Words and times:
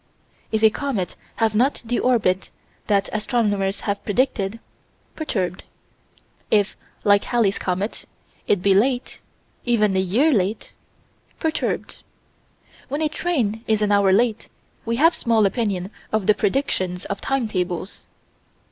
If 0.51 0.63
a 0.63 0.71
comet 0.71 1.15
have 1.35 1.53
not 1.53 1.83
the 1.85 1.99
orbit 1.99 2.49
that 2.87 3.07
astronomers 3.13 3.81
have 3.81 4.03
predicted 4.03 4.59
perturbed. 5.15 5.63
If 6.49 6.75
like 7.03 7.25
Halley's 7.25 7.59
comet 7.59 8.05
it 8.47 8.63
be 8.63 8.73
late 8.73 9.21
even 9.63 9.95
a 9.95 9.99
year 9.99 10.33
late 10.33 10.73
perturbed. 11.39 11.97
When 12.87 13.03
a 13.03 13.09
train 13.09 13.63
is 13.67 13.83
an 13.83 13.91
hour 13.91 14.11
late, 14.11 14.49
we 14.85 14.95
have 14.95 15.13
small 15.13 15.45
opinion 15.45 15.91
of 16.11 16.25
the 16.25 16.33
predictions 16.33 17.05
of 17.05 17.21
timetables. 17.21 18.07